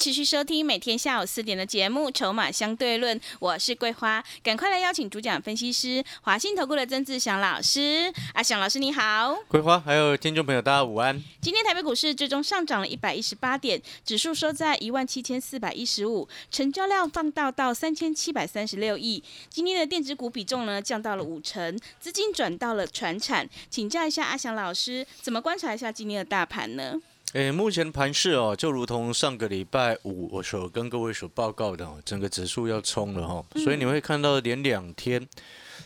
[0.00, 8.10] 持续收听每天下午四点的节目《筹码相对论》，我是桂花，赶快来邀请主讲分析师华信投顾的曾志祥老师。
[8.32, 11.22] 阿祥老师你好，桂花还有听众朋友大家午安。
[11.42, 19.22] 今天台北股市最终上涨了一百一十八点，指数收在一万七千四百一十五，成交量放大到三千七百三十六亿。
[19.50, 23.46] 今天的电子股比重呢降到了五成，资金转到了船产。
[23.68, 26.94] 请教一下阿祥老师，怎么观察一下今天的大盘呢？
[27.34, 35.24] 诶，目前盘市哦，就如同上个礼拜五我所跟各位所报告的，哦整个指数要冲了哈，所以你会看到连两天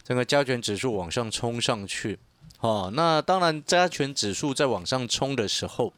[0.03, 2.19] 整个加权指数往上冲上去，
[2.61, 5.93] 哦，那当然加权指数在往上冲的时候，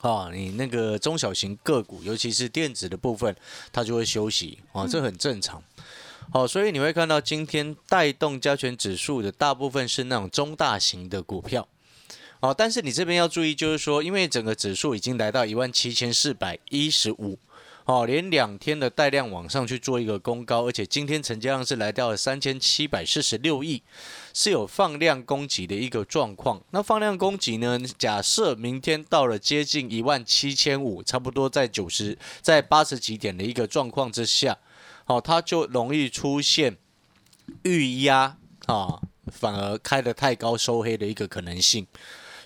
[0.00, 3.36] 啊，你那个中小型个股，尤其是电子的部分，
[3.72, 5.62] 它就会休息啊，这很正常。
[6.32, 11.68] 好，所以你会看到今天带动加权指数的大部分是那种中大型的股票。
[12.40, 17.38] 哦，但是你这边要注意，就是说，因为整个指数已经来到一万七千四百一十五，
[17.86, 23.82] 哦，连两天的带量往上去做一个攻高，而且今天成交量是来到了三千七百四十六亿，
[24.34, 26.60] 是有放量攻击的一个状况。
[26.72, 27.80] 那放量攻击呢？
[27.96, 34.58] 假设明天到了接近一万七千五，差不多在九十、在八十几点的一个状况之下，
[35.06, 36.76] 哦，它就容易出现
[37.62, 39.00] 预压啊，
[39.32, 41.86] 反而开得太高收黑的一个可能性。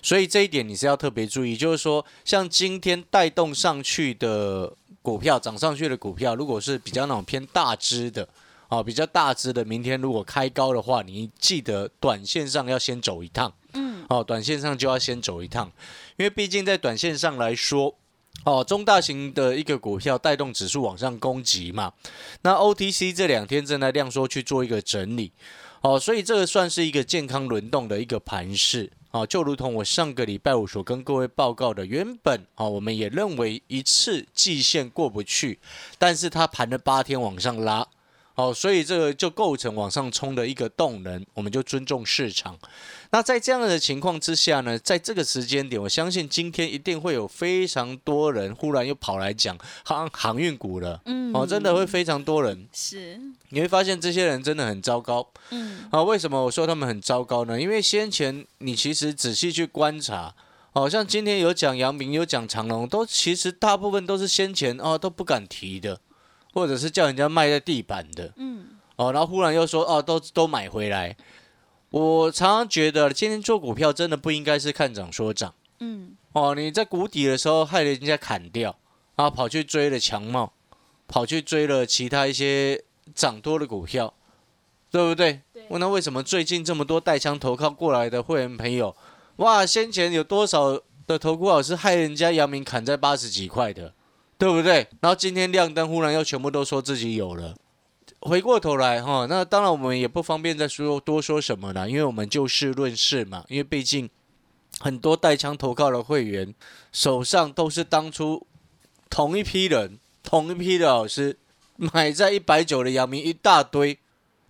[0.01, 8.27] 所以这一点你是要特别注意，就是说，像今天带动上去的股票，涨上去的股票，如果是比较那种偏大只的，
[8.69, 15.71] 哦，比较大只的，明天如果开高的话，你记得短线上要先走一趟，嗯，哦，短线上就要先走一趟，
[16.17, 17.95] 因为毕竟在短线上来说，
[18.43, 21.93] 哦，中大型的一个股票带动指数往上攻击嘛，
[22.41, 25.31] 那 OTC 这两天正在量缩去做一个整理，
[25.81, 28.91] 哦，所以这个算是一个健康轮动的一个盘势。
[29.11, 35.59] 啊，就如同我上个礼拜五所跟各位报告的，原本啊，我们也认为一次季线过不去，
[35.97, 37.87] 但是它盘了八天往上拉。
[38.33, 42.57] 好，所以这个就构成往上冲的一个动能，我们就尊重市场。
[43.11, 51.01] 那在这样的情况之下呢，在这个时间点，我相信今天一定会有非常多人忽然又跑来讲航航运股了。
[51.05, 52.67] 嗯，哦，真的会非常多人。
[52.71, 55.29] 是，你会发现这些人真的很糟糕。
[55.49, 57.59] 嗯，啊，为什么我说他们很糟糕呢？
[57.59, 60.33] 因为先前你其实仔细去观察，
[60.71, 65.99] 哦，像今天有讲杨明，有讲长隆，都其实大部分都是先前哦都不敢提的。
[66.53, 68.65] 或者是叫人家卖在地板的，嗯，
[68.97, 71.15] 哦，然后忽然又说，哦，都都买回来。
[71.89, 78.77] 我常常觉得，今天做股票真的不应该是看涨说涨，嗯，哦，你在谷底的时候害人家砍掉，
[79.15, 80.53] 然后跑去追了强茂，
[81.07, 84.13] 跑去追了其他一些涨多的股票，
[84.89, 85.41] 对不对？
[85.69, 88.95] 问他为什么最近这么多带枪投靠过来的会员朋友，
[89.37, 93.93] 哇，先前有多少的投顾老师害人家阳明砍在八十几块的？
[94.41, 94.87] 对不对？
[95.01, 97.53] 然后今天亮灯，忽然又全部都说自己有了。
[98.21, 103.45] 回过头来哈，那当然我们也不方便再说多说什么了，因为我们就事论事嘛。
[103.49, 104.09] 因为毕竟
[104.79, 106.55] 很多带枪投靠的会员
[106.91, 108.47] 手上都是当初
[109.11, 111.37] 同一批人、同一批的老师
[111.75, 113.99] 买在一百九的阳明一大堆。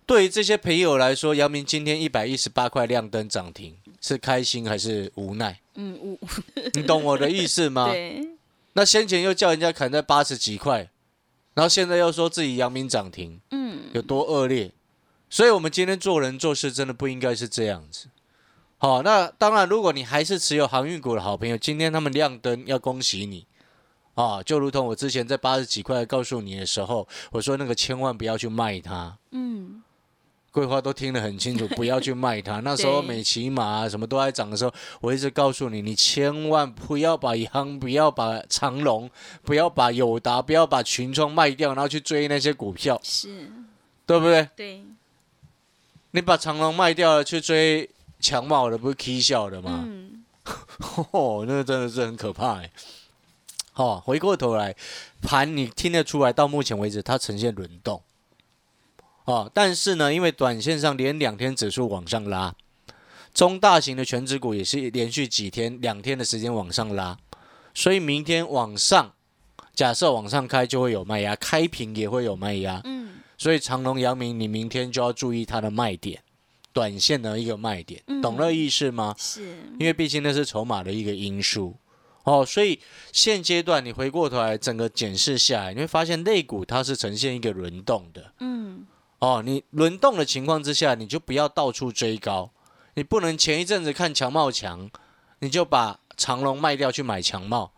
[0.06, 5.60] 对于这些朋友来说，阳明今天一百一十八块亮灯涨停，是开心还是无奈？
[5.74, 6.18] 嗯，无。
[6.72, 7.88] 你懂我的意思吗？
[7.92, 8.26] 对。
[8.74, 10.90] 那先前又叫人家砍在八十几块，
[11.54, 14.72] 然后现在又说自己阳明涨停，嗯，有多恶劣？
[15.28, 18.08] 所以，我们今天做人做事真的不应该是这样子。
[18.78, 23.46] 好，那当然，如果你还是持有航运股的好朋友，今天他们亮灯，要恭喜你
[24.14, 24.42] 啊！
[24.42, 29.82] 就如同我之前在八十几块告诉你的时候，我说那个千万不要去卖它，嗯。
[30.52, 32.60] 桂花都听得很清楚， 不要去卖它。
[32.60, 39.10] 那时候美骑马什么都在涨的时候，我一直告诉你，你千万不要把阳，不要把长隆，
[39.42, 43.50] 不要把友达，不要把群创卖掉，然后去追那些股票，是，
[44.06, 44.48] 对不对？
[44.54, 44.84] 对。
[46.10, 47.88] 你把长隆卖掉了，去追
[48.20, 49.82] 强茂的，不是 K 笑的吗？
[49.86, 50.22] 嗯。
[51.12, 52.70] 哦，那个真的是很可怕哎。
[53.72, 54.76] 好，回过头来，
[55.22, 58.02] 盘你听得出来，到目前为止它呈现轮动。
[59.24, 62.54] 哦，但是呢，因为短线上连两天指数往上拉，
[63.32, 67.16] 中大型的全指股也是连续几天两天的时间往上拉，
[67.72, 69.12] 所以明天往上
[69.74, 73.10] 假设往上开就会有卖压，开平也会有卖压，嗯。
[73.38, 76.22] 所以长隆、阳明，你明天就要注意它的卖点，
[76.72, 78.20] 短线的一个卖点，嗯。
[78.20, 79.14] 懂了意思吗？
[79.18, 79.42] 是，
[79.78, 81.76] 因为毕竟那是筹码的一个因素。
[82.24, 82.78] 哦，所以
[83.10, 88.32] 现阶段你回过头来整个检视下来，你会发现类股它是呈现一个轮动的。
[88.38, 88.86] 嗯
[89.22, 89.42] 哦。
[89.44, 92.50] 你轮动的情况之下，你就不要到处追高，
[92.94, 94.90] 你不能前一阵子看强茂强，
[95.38, 97.72] 你就把长龙卖掉去买强茂，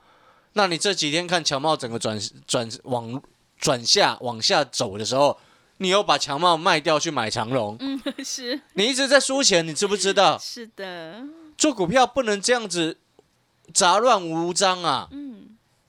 [0.55, 3.23] 那你这几天看强茂整个转转往
[3.59, 5.39] 转下往下走的时候，
[5.79, 10.37] 你又把强茂卖掉去买长龙，嗯是你一直在输钱，你知不知道？
[10.39, 11.23] 是的，
[11.57, 12.99] 做股票不能这样子
[13.73, 15.09] 杂乱无章啊！
[15.13, 15.44] 嗯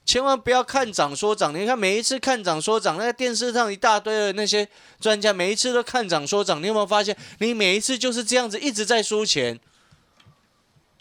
[0.05, 1.53] 千万不要看涨说涨。
[1.53, 4.67] 你看每一次看涨说涨，那个电视上一大堆的那些
[4.99, 6.61] 专家，每一次都看涨说涨。
[6.61, 9.59] 你有没有发现，你每一次就是这样子一直在输钱？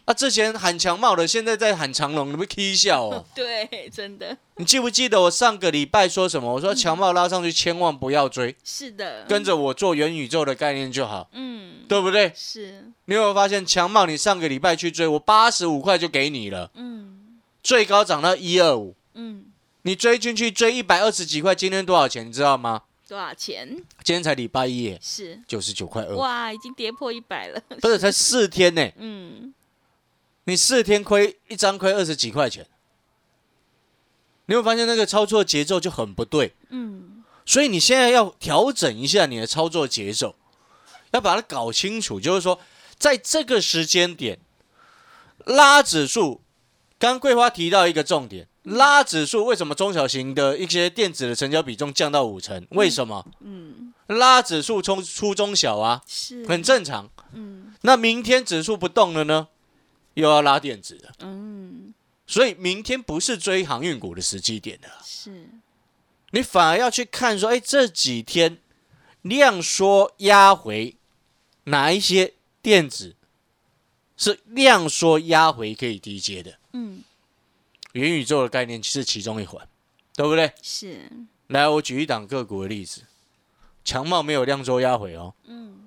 [0.06, 3.25] 啊，之前喊强茂的，现在在喊长隆，你们 K 笑哦。
[3.35, 6.53] 对，真的你记不记得我上个礼拜说什么？
[6.53, 12.31] 我说强茂拉上去千万不要追，是的，跟着我做元宇宙的概念就好，嗯对不对？
[12.37, 14.05] 是，你有没有发现强茂？
[14.05, 17.13] 你上个礼拜去追，我八十五块就给你了，嗯
[17.64, 18.94] 最高涨到一二五。
[19.14, 19.46] 嗯，
[19.82, 22.25] 你追进去追一百二十几块，今天多少钱？
[22.28, 22.82] 你知道吗？
[23.08, 23.69] 多少钱？
[24.02, 28.93] 今天才礼拜一耶，是，九十九块二，哇，已经跌破一百了，不是才四天呢？
[28.99, 29.52] 嗯
[30.44, 32.66] 你四天亏一张亏二十几块钱，
[34.46, 40.34] 你会发现那个操作节奏就很不对，嗯所以你现在要调整一下你的操作节奏，
[41.12, 42.61] 要把它搞清楚，就是说
[42.99, 44.38] 在这个时间点
[45.46, 46.43] 拉指数，
[47.05, 52.67] 刚刚桂花提到一个重点，拉指数为什么中小型的一些电子的成交比重降到五成？
[52.71, 53.27] 为什么？
[53.41, 57.11] 嗯，拉指数冲出中小啊，是，很正常。
[57.35, 57.75] 嗯。
[57.83, 59.49] 那明天指数不动了呢，
[60.15, 61.93] 又要拉电子了，嗯。
[62.27, 65.50] 所以明天不是追航运股的时机点了，是，
[66.31, 68.57] 你反而要去看说，哎，这几天
[69.21, 70.97] 量缩压回
[71.65, 73.15] 哪一些电子
[74.17, 77.03] 是量缩压回可以低接的，嗯。
[77.93, 79.67] 元宇宙的概念是其中一环，
[80.15, 80.53] 对不对？
[80.61, 81.11] 是，
[81.47, 83.03] 来，我举一档个股的例子，
[83.85, 85.81] 强茂没有量缩压回哦，嗯。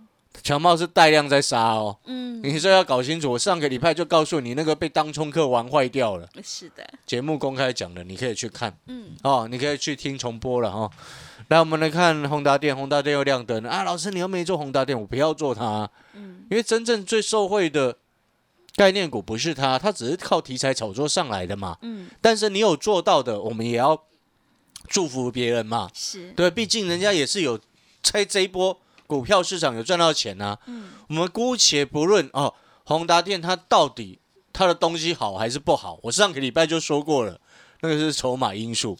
[0.43, 1.97] 强茂是带量在杀哦。
[2.05, 6.29] 嗯，你这要搞清楚，我上个礼拜就告诉你，那个被当冲客玩坏掉了。
[6.43, 8.77] 是的，节目公开讲的，你可以去看。
[8.85, 9.15] 嗯。
[9.23, 10.89] 哦，你可以去听重播了哦。
[11.47, 13.63] 来，我们来看宏达电，宏达电又亮灯。
[13.63, 13.83] 了啊！
[13.83, 16.45] 老师，你又没做宏达电，我不要做它、嗯。
[16.51, 17.97] 因为真正最受惠的
[18.77, 21.77] 概念股不是它，它只是靠题材炒作上来的嘛。
[21.81, 22.07] 嗯。
[22.21, 24.01] 但是你有做到的，我们也要
[24.87, 25.89] 祝福别人嘛。
[25.93, 27.59] 是，对，毕竟人家也是有
[28.03, 30.89] 在这一波股票市场有赚到钱呐、嗯。
[31.09, 32.53] 我们姑且不论哦，
[32.85, 34.19] 宏达电它到底
[34.53, 37.41] 它的东西好还是不好，我上个礼拜就说过了，
[37.81, 38.95] 那个是筹码因素，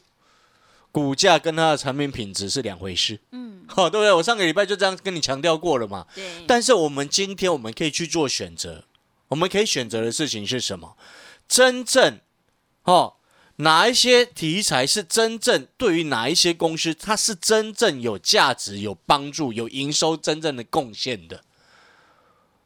[0.91, 3.63] 股价跟它的产品品质是两回事，嗯。
[3.69, 4.13] 好、对不对？
[4.13, 6.07] 我上个礼拜就这样跟你强调过了嘛。
[6.15, 8.85] 对，但是我们今天我们可以去做选择，
[9.29, 10.97] 我们可以选择的事情是什么？
[11.47, 12.19] 真正
[12.83, 13.15] 哦，
[13.57, 21.43] 哪一些题材是真正对于哪一些公司，它是真正有价值、有帮助、有营收真正的贡献的？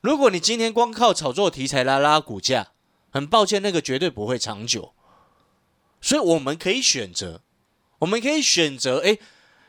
[0.01, 2.71] 如果你今天光靠炒作题材来拉股价，
[3.11, 4.93] 很抱歉，那个绝对不会长久。
[6.01, 7.41] 所以我们可以选择，
[7.99, 9.19] 我们可以选择，诶，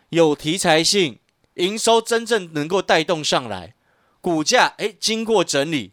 [0.08, 1.18] 有题材性，
[1.54, 3.75] 营收真正能够带动上来，
[4.22, 5.92] 股价诶经过整理，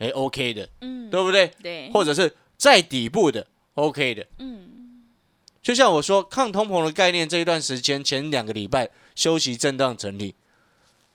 [0.00, 1.50] 诶 OK 的，嗯对不对？
[1.62, 4.66] 对，或者是在底部的 OK 的，嗯
[5.62, 10.34] 就像我说抗通膨的概念，这一段时间前两个礼拜休息震荡整理，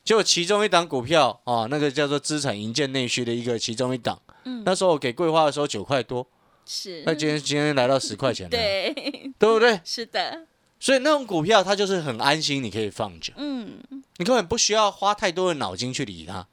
[0.04, 6.28] 就其中一档股票啊，那个叫做资产营建内需的一个其中一档，嗯那时候我给桂花的时候九块多，
[6.66, 8.94] 是，那今天今天来到十块钱 了，对，
[9.40, 9.82] 对不对？
[9.84, 10.46] 是的，
[10.80, 13.34] 所以那种股票它就是很安心，你可以放着。
[13.38, 13.80] 嗯
[14.18, 16.48] 你根本不需要花太多的脑筋去理它。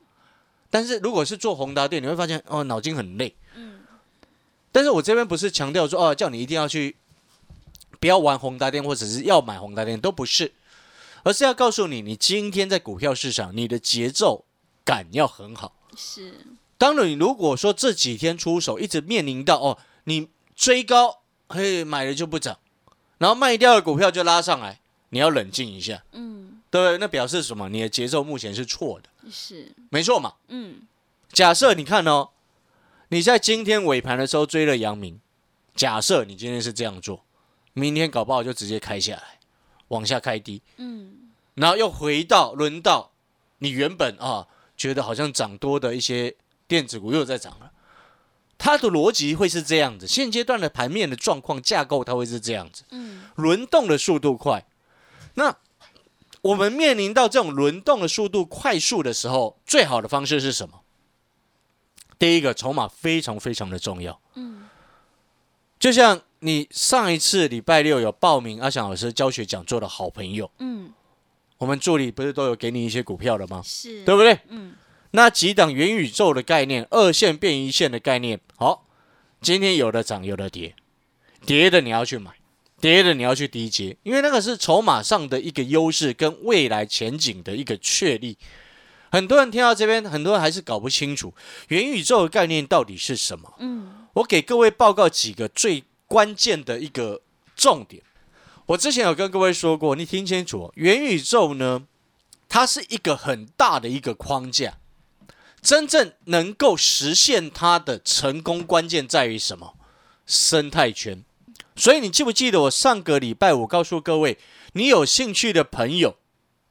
[0.72, 3.36] 但是如果是做宏达电，你会发现哦，脑筋很累。
[3.54, 3.80] 嗯
[4.72, 6.96] 但是我这边不是强调说哦，叫你一定要去
[8.00, 10.54] 不要玩宏达电，或者是要买宏达电，都不是，
[11.24, 14.46] 而是要告诉你，你今天在股票市场，你的节奏
[14.82, 15.74] 感要很好。
[15.94, 16.46] 是，
[16.78, 21.18] 当然，你如果说这几天出手一直面临到哦，你追高，
[21.50, 22.58] 嘿，买了就不涨，
[23.18, 26.96] 然后卖掉的股票就拉上来，你要冷静一下，嗯对不对？
[26.96, 27.68] 那表示什么？
[27.68, 30.34] 你的节奏目前是错的，是，没错嘛。
[30.48, 30.82] 嗯。
[31.32, 32.28] 假设你看哦，
[33.08, 35.18] 你在今天尾盘的时候追了阳明，
[35.74, 37.24] 假设你今天是这样做，
[37.72, 39.40] 明天搞不好就直接开下来，
[39.88, 41.30] 往下开低，嗯。
[41.54, 43.12] 然后又回到轮到
[43.58, 44.46] 你原本啊
[44.76, 46.36] 觉得好像涨多的一些
[46.68, 47.72] 电子股又在涨了，
[48.58, 53.24] 它的逻辑会是这样子，现阶段的盘面的状况架构，它会是这样子，嗯。
[53.36, 54.66] 轮动的速度快。
[55.34, 55.56] 那
[56.42, 60.82] 我们面临到这种轮动的速度快速的时候，最好的方式是什么？
[62.18, 64.20] 第一个，筹码非常非常的重要。
[64.34, 64.68] 嗯
[65.78, 70.92] 就像你上一次礼拜六有报名阿翔老师教学讲座的好朋友，嗯，
[71.58, 73.60] 我们助理不是都有给你一些股票的吗？
[73.64, 74.38] 是，对不对？
[74.48, 74.74] 嗯
[75.10, 78.86] 那几档元宇宙的概念，二线变一线的概念，好，
[79.40, 80.74] 今天有的涨，有的跌，
[81.44, 82.30] 跌的你要去买，
[82.82, 88.36] 跌的你要去低接，因为那个是筹码上的一个优势跟未来前景的一个确立。
[89.08, 91.32] 很多人听到这边，很多人还是搞不清楚
[91.68, 93.54] 元宇宙的概念到底是什么。
[93.60, 97.22] 嗯我给各位报告几个最关键的一个
[97.54, 98.02] 重点。
[98.66, 101.84] 我之前有跟各位说过，你听清楚哦，元宇宙呢，
[102.48, 104.78] 它是一个很大的一个框架，
[105.62, 109.74] 真正能够实现它的成功关键在于什么？
[110.26, 111.24] 生态圈。
[111.82, 114.38] 所以你记不记得我上个礼拜我告诉各位，
[114.74, 116.14] 你有兴趣的朋友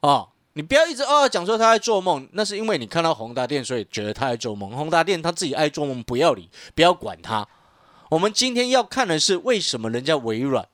[0.00, 4.70] 啊，你不要一直哦讲说他在做梦，那是因为你看到宏达电，所以觉得他在做梦。
[4.70, 7.46] 宏达电他自己爱做梦，不要理，不要管他。
[8.08, 10.66] 我们今天要看的是为什么人家微软，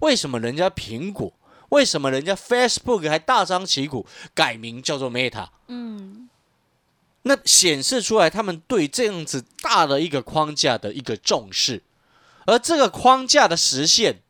[0.00, 1.32] 为什么人家苹果，
[1.68, 5.50] 为什么人家 Facebook 还大张旗鼓改名叫做 Meta？
[5.68, 6.28] 嗯
[7.22, 11.84] 那显示出来他们对这样子大的一个框架的一个重视，
[12.46, 14.22] 而这个框架的实现，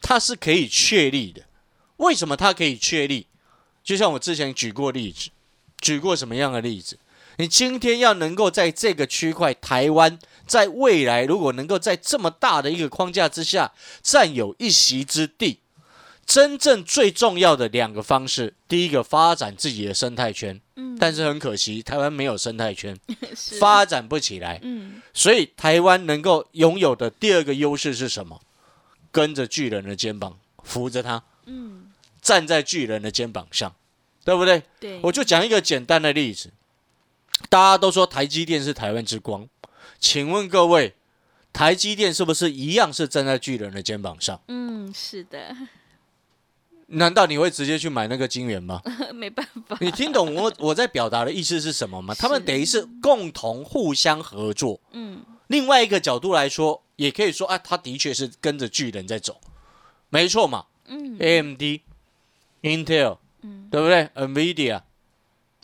[0.00, 1.42] 它是可以确立的。
[1.98, 3.26] 为什么它可以确立？
[3.84, 5.30] 就像我之前举过例子，
[5.80, 6.98] 举过什么样的例子？
[7.38, 15.60] 你今天要能够在这个区块，台湾在未来如果能够在这么大的一个框架之下占有一席之地，
[16.24, 22.98] 真正最重要的两个方式，第一个发展自己的生态圈，嗯，但是很可惜，台湾没有生态圈，
[23.60, 24.60] 发展不起来。
[24.62, 28.40] 嗯所以台湾能够拥有的第二个优势是什么？
[29.10, 31.90] 跟着巨人的肩膀，扶着他，嗯
[32.22, 33.74] 站在巨人的肩膀上，
[34.24, 34.62] 对不对？
[34.80, 36.50] 对，我就讲一个简单的例子，
[37.50, 39.46] 大家都说台积电是台湾之光，
[39.98, 40.94] 请问各位，
[41.52, 44.40] 台积电是不是一样是站在巨人的肩膀上？
[44.48, 45.54] 嗯是的，
[46.92, 48.80] 难道你会直接去买那个金元吗？
[49.14, 52.14] 没办法，你听懂我我在表达的意思是什么吗？
[52.18, 54.80] 他们等于是共同互相合作。
[54.92, 59.38] 嗯另外一个角度来说，也可以说啊，他的确是跟着巨人在走，
[60.08, 60.64] 没错嘛。
[60.86, 61.80] 嗯 AMD、
[62.62, 64.80] Intel，嗯对不对？NVIDIA，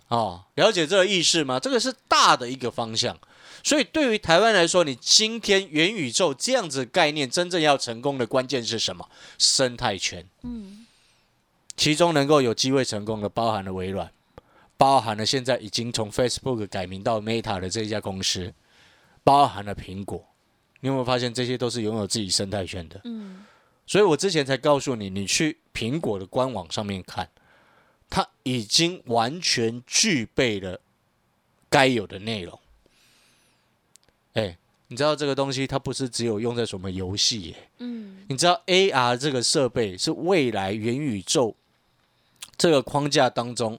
[0.08, 1.58] 哦，了解这个意思吗？
[1.58, 3.18] 这个是大的一个方向。
[3.64, 9.08] 所以对于台湾来说，你今天元宇宙这样子概念真正要成功的关键是什么？
[9.38, 10.26] 生态圈。
[10.42, 10.86] 嗯
[11.78, 14.12] 其中能够有机会成功的，包含了微软，
[14.76, 18.52] 包含了现在已经从 Facebook 改名到 Meta 的这一家公司，
[19.22, 20.26] 包含了苹果。
[20.80, 23.00] 你有没有发现这些都是拥有自己生态圈的？
[23.04, 23.44] 嗯
[23.86, 27.30] 所以我之前才告诉你，你去苹果的官网上面看，
[28.10, 30.80] 它已经完全具备了
[31.70, 32.60] 该有的内容。
[34.34, 34.58] 哎，
[34.88, 37.70] 你知道这个东西它不是只有用在什么游戏耶？
[37.78, 41.56] 嗯你知道 AR 这个设备是未来元宇宙
[42.58, 43.78] 这个框架当中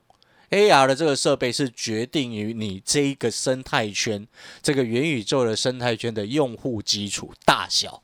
[0.49, 4.25] ，AR 的这个设备是决定于你这一个生态圈，
[4.63, 8.01] 这个元宇宙的生态圈的用户基础大小。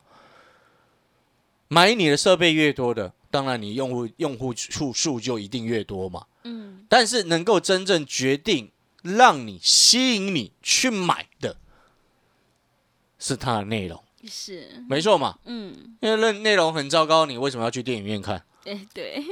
[1.70, 6.26] 买你的设备越多的，当然你用户用户数数就一定越多嘛。
[6.44, 11.58] 嗯但是能够真正决定让你吸引你去买的，
[13.18, 15.40] 是它的内容，是没错嘛。
[15.46, 18.46] 嗯因为内内容很糟糕，你为什么要去电影院看？
[18.66, 19.24] 哎对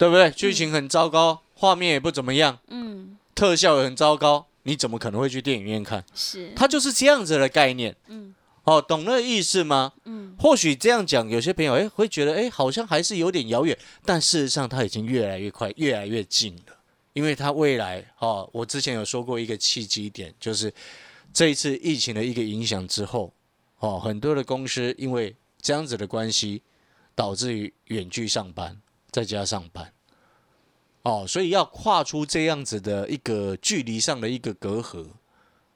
[0.00, 0.30] 对不对？
[0.30, 6.02] 剧情很糟糕，画面也不怎么样，嗯特效也很糟糕，你怎么可能会去电影院看？
[6.14, 9.92] 是它就是这样子的概念嗯哦，懂那个意思吗？
[10.06, 13.76] 嗯或许这样讲，有些朋友诶会觉得诶好像还是有点遥远，
[14.06, 16.78] 但事实上它已经越来越快，越来越近了。
[17.12, 20.72] 因为它未来哦，我之前有说过一个契机点，就是
[21.34, 23.34] 这一次疫情的一个影响之后，
[23.80, 26.62] 哦，很多的公司因为这样子的关系，
[27.14, 28.80] 导致于远距上班，
[29.10, 29.92] 在家上班，
[31.02, 35.06] 哦，所以要跨出这样子的一个距离上的一个隔阂，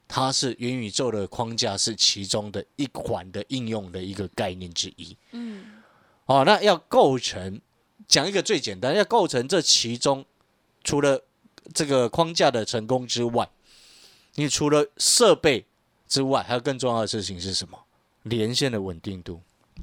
[0.06, 5.16] 它是元宇宙的框架是其中的一环的应用的一个概念之一。
[5.32, 5.82] 嗯
[6.26, 7.60] 哦，那要构成
[8.08, 10.24] 讲一个最简单，要构成这其中，
[10.82, 11.22] 除了
[11.72, 13.50] 这个框架的成功之外，
[14.34, 15.66] 你除了设备
[16.08, 17.78] 之外，还有更重要的事情是什么？
[18.22, 19.40] 连线的稳定度，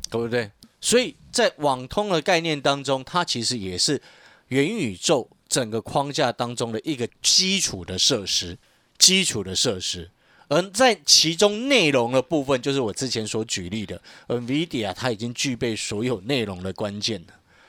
[0.10, 0.52] 对不对？
[0.82, 4.02] 所以在网通的概念当中，它其实也是
[4.48, 8.58] 元宇宙整个框架当中的一个基础的设施，
[8.98, 10.10] 基础的设施。
[10.50, 17.28] 而在其中内容的部分，就是我之前所举例的，NVIDIA 它已经具备所有内容的关键了，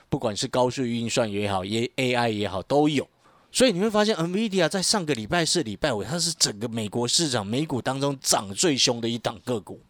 [0.09, 3.09] 不管是高速运算也好，也 AI 也好，都有。
[3.53, 9.81] 所以你会发现，NVIDIA 在上个礼拜四、礼拜五，它是整个美国市场美股当中涨最凶的一档个股。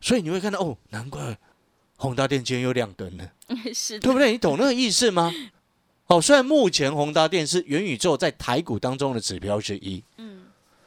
[0.00, 1.36] 所以你会看到，哦，难怪
[2.00, 3.30] 宏达电今天又亮灯了，
[3.74, 4.32] 是，对不对？
[4.32, 5.30] 你懂那个意思吗？
[6.06, 10.44] 哦，虽然目前宏达电是元宇宙在台股当中的指标之一，嗯，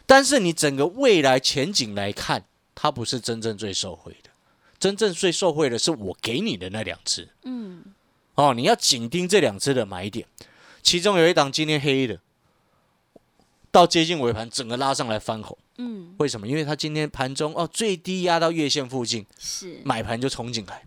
[0.08, 2.44] 但是你整个未来前景来看，
[2.74, 4.32] 它不是真正最受惠的。
[4.80, 7.30] 真正最受惠的是我给你的那两只。
[7.44, 7.84] 嗯，
[8.34, 10.28] 哦，你要紧盯这两只的买点，
[10.82, 12.20] 其中有一档今天黑的，
[13.72, 15.56] 到接近尾盘整个拉上来翻红。
[15.78, 16.48] 嗯，为什么？
[16.48, 20.84] 因为它今天盘中哦最低压到月线附近，是，买盘就冲进来。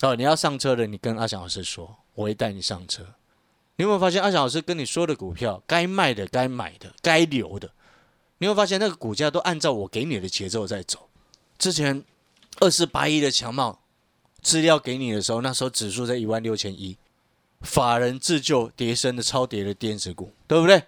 [0.00, 3.02] 哦，你要上车的，你跟阿翔老师说，我会带你上车。
[3.76, 7.70] 你有没有发现阿翔老师跟你说的股票，该卖的、该买的、该留的，
[8.38, 11.08] 你会发现那个股价都按照我给你的节奏在走。
[11.58, 12.04] 之前
[12.60, 13.80] 二四八一的强茂
[14.42, 16.96] 资料给你的时候，那时候指数在一万六千一，
[17.62, 20.84] 法人自救跌升的超跌的电子股，对不对？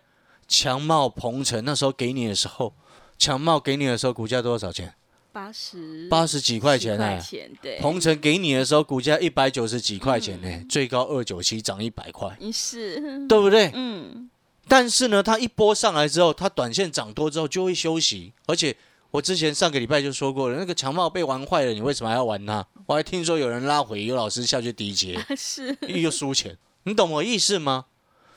[0.47, 2.75] 强茂、鹏程那时候给你的时候，
[3.19, 4.95] 强茂给你的时候股价多少钱？
[5.37, 13.71] 八十八十几块钱哎、块钱，对，鹏程给你的时候，股价一百九十几块钱呢、最高二九七，涨一百块，嗯是，对不对？
[13.75, 14.31] 嗯，
[14.66, 18.75] 但是呢，它一波上来之后，它短线涨多之后就会休息，而且
[19.11, 22.66] 我之前上个礼拜就说过了，那个强茂被玩坏了，你为什么还要玩它？
[22.87, 27.85] 我还听说有人拉回，有老师下去低接， 是，又输钱，你懂我意思吗？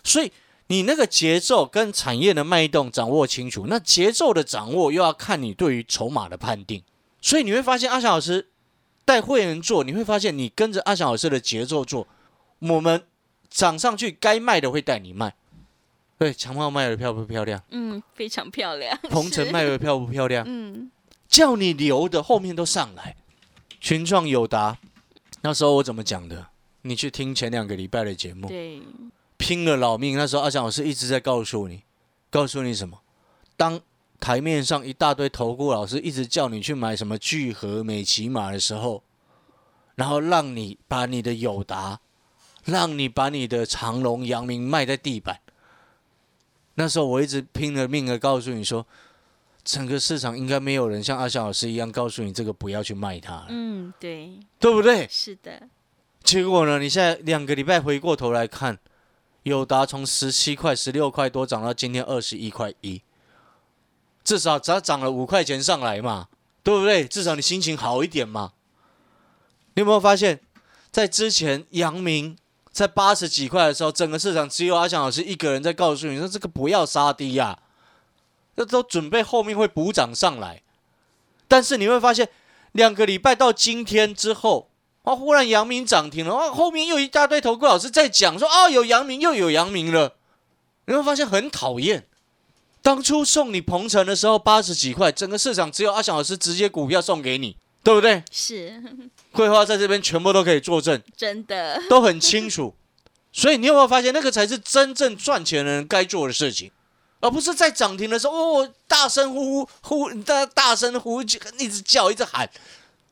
[0.04, 0.30] 所以
[0.70, 6.84] 你那个节奏跟产业的脉动掌握清楚，那节奏的掌握又要看你对于筹码的判定。
[7.22, 8.48] 所以你会发现阿翔老师
[9.04, 12.08] 带会员做，你会发现你跟着阿翔老师的节奏做，
[12.60, 13.04] 我们
[13.50, 15.36] 涨上去该卖的会带你卖。
[16.18, 17.64] 对，强茂卖的漂不漂亮？
[17.72, 20.46] 嗯，非常漂亮，鹏程卖的漂不漂亮？
[20.48, 20.92] 嗯，
[21.28, 23.16] 叫你留的后面都上来。
[23.82, 24.78] 群创有达，
[25.42, 26.48] 那时候我怎么讲的？
[26.84, 28.82] 你去听前两个礼拜的节目，对，
[29.40, 30.16] 拼了老命。
[30.16, 31.82] 那时候阿翔老师一直在告诉你，
[32.30, 33.00] 告诉你什么？
[33.58, 33.82] 当
[34.20, 39.02] 台面上一大堆投顾老师一直叫你去买什么聚合、美骑马的时候，
[39.96, 42.00] 然后让你把你的友达，
[42.66, 45.40] 让你把你的长隆、阳明卖在地板。
[46.76, 48.86] 那时候我一直拼了命的告诉你说，
[49.64, 55.08] 整个市场应该没有人像阿翔老师一样告诉你这个不要去卖它，嗯，对，对不对？
[55.10, 55.68] 是的，
[56.24, 56.80] 结果呢？
[56.80, 58.78] 你现在两个礼拜回过头来看，
[59.50, 63.02] 友达从十七块、十六块多涨到今天二十一块一，
[64.24, 66.30] 至少只要涨了五块钱上来嘛，
[66.64, 67.06] 对不对？
[67.06, 68.54] 至少你心情好一点嘛。
[69.74, 70.40] 你有没有发现，
[70.92, 72.38] 在之前阳明
[72.72, 77.60] 在八十几块的时候，整个市场只有阿翔老师一个人在告诉你说这个不要杀低呀、
[78.56, 80.62] 这都准备后面会补涨上来。
[81.48, 82.30] 但是你会发现，
[82.74, 84.69] 两个礼拜到今天之后，
[85.10, 90.16] 啊，忽然阳明涨停了，啊，后面又一大堆投顾老师在讲说，啊，有阳明又有阳明了，
[90.86, 92.06] 你会发现很讨厌。
[92.82, 98.24] 当初送你鹏程的时候八十几块，整个市场只有阿翔老师直接股票送给你，对不对？
[98.32, 98.82] 是
[99.34, 102.74] 桂花在这边全部都可以作证， 真的，都很清楚。
[103.32, 106.72] 所以你有没有发现，那个才是真正赚钱的人该做的事情，
[107.20, 112.50] 而不是在涨停的时候哦，大声呼呼呼大大声呼，一直叫，一直喊，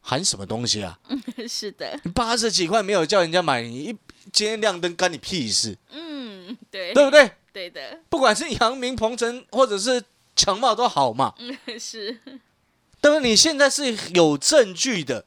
[0.10, 0.98] 喊什么东西啊？
[1.50, 3.98] 是的，八十几块没有叫人家买，你一
[4.32, 7.30] 今天亮灯干你屁事，嗯，对，对不对？
[7.52, 10.02] 对的，不管是阳明、鹏程或者是
[10.34, 11.34] 强茂都好嘛。
[11.40, 12.22] 嗯， 是，
[13.02, 15.26] 但是你现在是有证据的，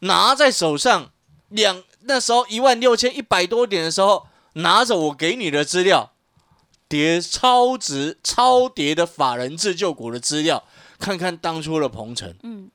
[0.00, 1.10] 拿在手上，
[1.48, 6.12] 两那时候一万六千一百多点的时候，拿着我给你的资料，
[6.88, 10.62] 叠超值超叠的法人自救股的资料，
[11.00, 12.70] 看看当初的鹏程，嗯，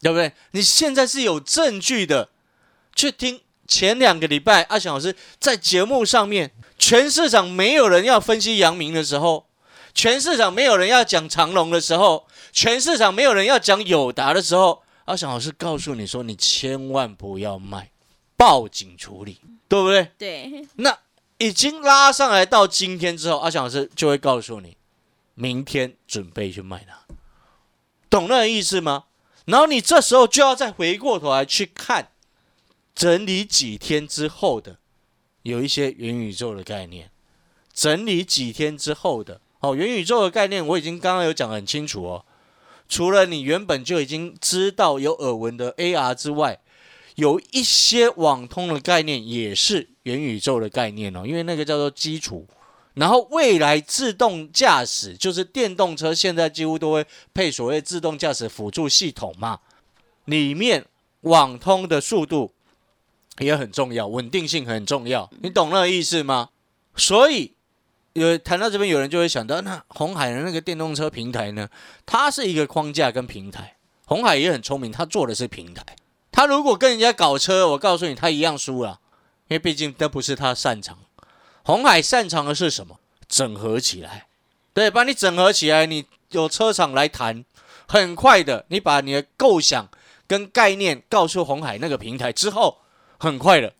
[0.00, 0.32] 对不对？
[0.52, 2.28] 你现在是有证据的，
[2.94, 9.46] 去听前两个礼拜阿翔老师在节目上面，全市场没有人要分析阳明的时候，
[9.92, 17.90] 全市场没有人要讲长隆的时候，全市场没有人要讲友达的时候，阿翔老师告诉你说，你千万不要卖，
[18.36, 20.12] 报警处理，对不对？
[20.16, 20.96] 对，那
[21.38, 24.76] 已经拉上来到今天之后，阿翔老师就会告诉你，
[25.34, 27.02] 明天准备去卖它，
[28.08, 29.04] 懂那个意思吗？
[29.48, 32.10] 然后你这时候就要再回过头来去看，
[32.94, 34.78] 整理几天之后的，
[35.42, 37.10] 有一些元宇宙的概念，
[37.72, 42.26] 整理几天之后的，哦，元宇宙的概念我已经刚刚有讲得很清楚哦。
[42.90, 46.60] 除了你原本就已经知道有耳闻的 AR 之外，
[47.14, 52.46] 有一些网通的概念也是元宇宙的概念哦，因为那个叫做基础，
[52.98, 59.60] 然后未来自动驾驶就是电动车，现在几乎都会配所谓自动驾驶辅助系统嘛，
[60.24, 60.84] 里面
[61.20, 62.52] 网通的速度
[63.38, 66.48] 也很重要，稳定性很重要，你懂那个意思吗？
[66.96, 67.54] 所以
[68.14, 71.68] 有谈到这边，有人就会想到，那红海的那个电动车平台呢？
[72.04, 75.84] 它是一个框架跟平台，红海也很聪明，它做的是平台。
[76.32, 79.00] 他如果跟人家搞车，我告诉你，他一样输了，
[79.48, 80.98] 因为毕竟这不是他擅长。
[81.68, 82.98] 红海擅长的是什么？
[83.28, 84.26] 整合起来，
[84.72, 87.44] 对，把你整合起来，你有车厂来谈，
[87.86, 89.86] 很快的，你把你的构想
[90.26, 92.78] 跟概念告诉红海那个平台之后，
[93.18, 93.74] 很快的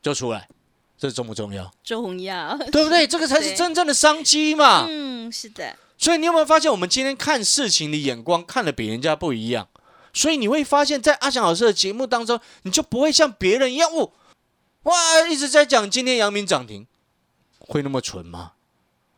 [0.00, 0.46] 就出来，
[0.96, 1.68] 这重不重要？
[1.82, 3.04] 重要，对不对？
[3.10, 4.86] 这个才是真正的商机嘛。
[4.88, 5.76] 嗯，是的。
[5.98, 9.66] 所以你有没有发现，我们今天看事情的眼光看的比人家不一样？
[10.14, 14.12] 所以你会发现在阿翔老师的节目当中，你就不会像别人一样，哦，
[14.84, 16.86] 哇，一直在讲今天阳明涨停，
[17.66, 18.52] 会那么蠢吗？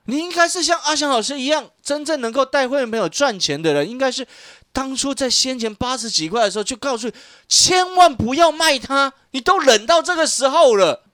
[0.06, 4.26] 你应该是像阿翔老师一样，真正能够带会员朋友赚钱的人，应该是
[4.70, 7.10] 当初在先前八十几块的时候就告诉，
[7.48, 11.04] 千万不要卖它，你都忍到这个时候了，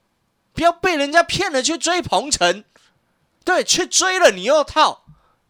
[0.53, 2.65] 不要被人家骗了去追鹏程，
[3.45, 5.05] 对，去追了你又套。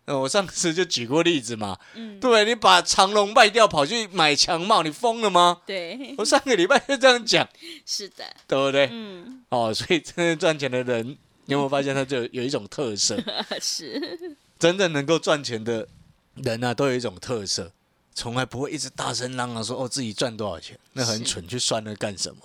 [0.07, 5.63] 我上次就举过例子嘛，嗯，对你把长龙卖掉跑去买强茂，你疯了吗？
[5.65, 7.49] 对，我上个礼拜就这样讲，
[7.87, 8.89] 是的，对不对？
[8.93, 11.17] 嗯，哦，所以真正赚钱的人，
[11.51, 13.21] 你有没有发现他就有一种特色？
[13.61, 15.89] 是，真正能够赚钱的
[16.37, 17.73] 人啊，都有一种特色，
[18.15, 22.41] 从来不会一直大声嚷嚷说哦自己赚多少钱，那很蠢，去算那干什么？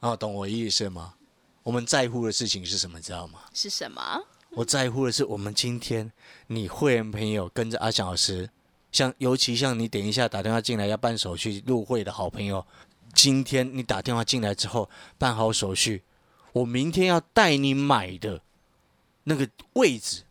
[0.00, 1.14] 哦，懂我意思吗？
[1.62, 3.40] 我们在乎的事情是什么，知道吗？
[3.52, 4.24] 是什么？
[4.52, 6.10] 我在乎的是，我们今天
[6.46, 8.48] 你会员朋友跟着阿翔老师，
[8.90, 12.64] 像尤其像你等一下打电话进来要办手续入会的好朋友，
[13.12, 16.02] 今天你打电话进来之后办好手续，
[16.52, 18.40] 我明天要带你买的
[19.24, 20.22] 那个位置，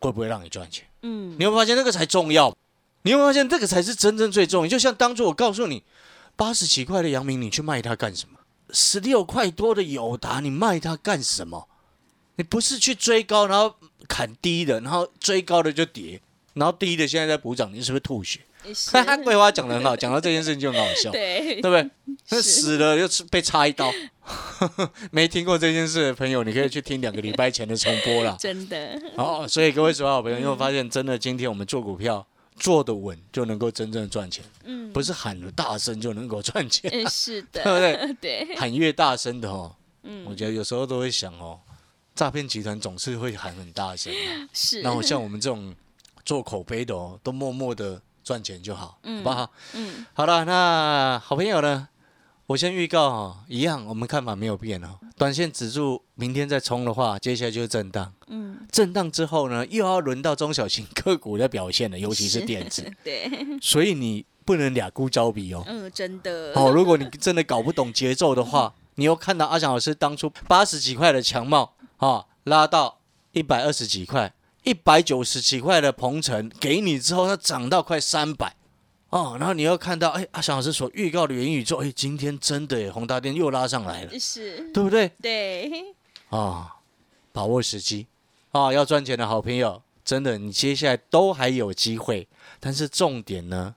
[0.00, 0.86] 会不会让你赚钱？
[1.02, 2.56] 嗯，你会发现那个才重要，
[3.02, 4.68] 你会发现这个才是真正最重要。
[4.68, 5.82] 就像当初我告诉你，
[6.36, 8.38] 八十几块的阳明，你去卖它干什么？
[8.70, 11.68] 十六块多的友达，你卖它干什么？
[12.36, 13.76] 你不是去追高，然后
[14.08, 16.20] 砍低的，然后追高的就跌，
[16.54, 18.40] 然后低的现在在补涨，你是不是吐血？
[18.90, 21.90] 他 桂花讲的很好，讲到这件事情就很好笑， 对，对不对？
[22.30, 23.92] 那死了又被插一刀，
[25.10, 28.36] 没听过这件事的朋友，你可以去听两个礼拜前的重播了。
[28.40, 29.00] 真的。
[29.16, 34.44] 哦，所以各位所有好朋友，因为发现真的，今天我们做股票做的稳，就能够真正赚钱。
[34.64, 37.08] 嗯，不是喊的大声就能够赚钱。
[37.08, 37.78] 是的， 对不
[38.20, 38.44] 对？
[38.46, 41.60] 对，喊越大声的哦，嗯，我觉得有时候都会想哦。
[42.14, 44.12] 诈骗集团总是会喊很大声，
[44.52, 44.80] 是。
[44.82, 45.74] 然后像我们这种
[46.24, 49.50] 做口碑的哦，都默默的赚钱就好，好不好？
[49.74, 50.06] 嗯。
[50.12, 51.88] 好了，那好朋友呢？
[52.46, 54.98] 我先预告哈，一样，我们看法没有变哦。
[55.16, 58.12] 短线指数明天再冲的话，接下来就是震荡。
[58.26, 58.58] 嗯。
[58.70, 62.90] 震荡之后呢，又要轮到中小型个股的表现了，尤其是电子。
[63.02, 63.30] 对。
[63.62, 65.64] 所以你不能俩孤招比哦。
[65.66, 66.52] 嗯，真的。
[66.54, 71.74] 哦，如果你真的搞不懂节奏的话， 你又看到阿翔老师当初八十几块的强帽。
[71.98, 72.98] 啊，拉到
[73.32, 78.54] 一百二十几块，一百九十几块的鹏程给你之后，它涨到快三百，
[79.14, 85.08] 哦，然后你又看到，哎，阿翔老师所预告的元宇宙，哎，今天真的，宏大电又拉上来了，是，对不对？
[85.22, 85.70] 对，
[86.30, 86.74] 啊，
[87.30, 88.08] 把握时机，
[88.50, 92.26] 啊，要赚钱的好朋友，真的，你接下来都还有机会，
[92.58, 93.76] 但是重点呢，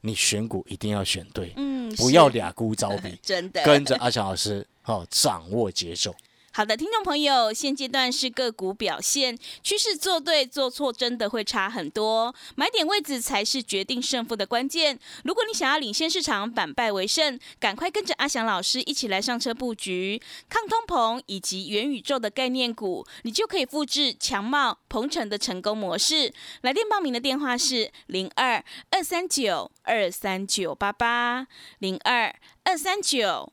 [0.00, 6.14] 你选股一定要选对，嗯，不要俩孤招比， 真的，跟着阿翔老师，哦，掌握节奏。
[6.58, 14.98] 好的，听众朋友，现阶段是个股表现趋势，做对做错真的会差很多，买点位置才是决定胜负的关键。
[15.22, 26.34] 如果你想要领先市场，反败为胜，赶快跟着阿翔老师一起来上车布局抗通膨以及元宇宙的概念股，你就可以复制强茂、鹏程的成功模式。
[26.62, 31.46] 来电报名的电话是零二二三九二三九八八
[31.78, 33.52] 零二二三九。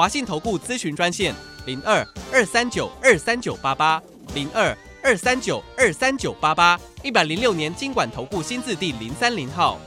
[0.00, 1.34] 华信投顾咨询专线
[1.66, 4.02] 零二二三九二三九八八
[4.34, 9.78] 零二二三九二三九八八一百零六年经管投顾新字第零三零号。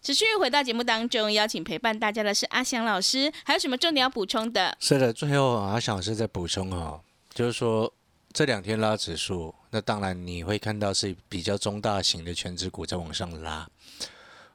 [0.00, 4.74] 持续回到节目当中，邀请陪伴大家的是阿翔老师，还有什么重点要补充的？
[4.80, 7.02] 是的，最后阿翔老师再补充哦，
[7.34, 7.92] 就是说
[8.32, 13.68] 这两天拉指数，那当然你会看到是比较中大型的全指股在往上拉。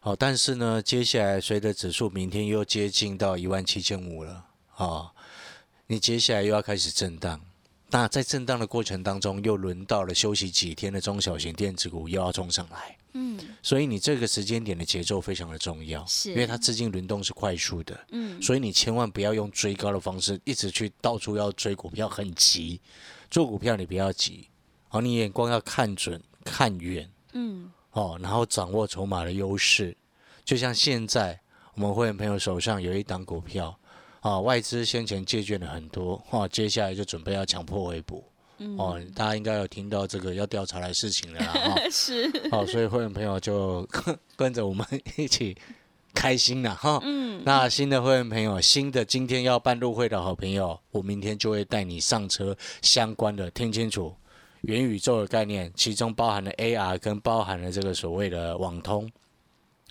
[0.05, 5.11] 好，但是呢，接下来随着指数明天又接近到一万七千五了，啊，
[5.87, 7.41] 你接下来又要开始震荡。
[7.89, 12.95] 那在震荡的过程当中，又轮到了休息几天的中小型电子股又要冲上来。
[13.13, 22.79] 嗯所以你这个时间点的节奏非常的重要，是因为它资金轮动是快速的，嗯，所以你千万不要用追高的方式一直去到处要追股票，很急。
[23.31, 24.49] 做股票你不要急，
[24.87, 29.95] 好，你眼光要看准、看远嗯哦，然后掌握筹码的优势。
[30.45, 31.37] 就像现在
[31.73, 33.75] 我们会员朋友手上有一档股票，
[34.21, 38.23] 啊，外资先前借券了很多，哦，接下来就准备要强迫回补。
[38.57, 43.85] 嗯哦，大家应该有听到这个要调查的事情了啦， 哈、是好，所以会员朋友就
[44.37, 45.57] 跟着我们一起
[46.13, 47.01] 开心了哈。
[47.03, 54.15] 嗯那新的会员朋友，新的今天要办入会的好朋友，我明天就会带你上车相关的，听清楚
[54.67, 59.11] 元宇宙的概念，其中包含了 AR 跟包含了这个所谓的网通。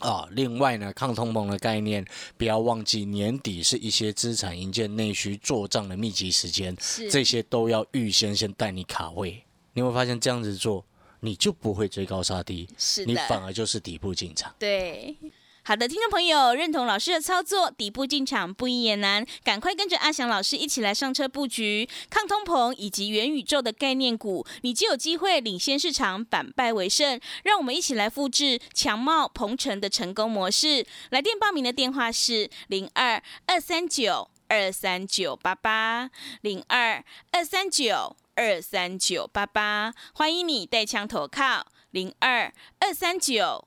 [0.00, 2.04] 啊，另外呢，抗通膨的概念，
[2.36, 6.76] 不要忘记年底是一些资产营建内需做账的密集时间，
[7.10, 9.42] 这些都要预先先带你卡位。
[9.72, 10.84] 你会发现这样子做，
[11.20, 12.68] 你就不会追高杀低，
[13.06, 14.52] 你反而就是底部进场。
[14.58, 15.16] 对。
[15.66, 27.18] 好的，听众朋友，认同老师的操作，底部进场不易也难，赶快跟着阿翔老师一起来上车布局抗通膨以及元宇宙的概念股，你就有机会领先市场，反败为胜。
[27.44, 30.84] 让我们一起来复制强茂、鹏程的成功模式。
[31.08, 36.10] 来电报名的电话是零二二三九二三九八八
[36.42, 43.66] 零二二三九二三九八八，欢迎你带枪投靠零二二三九。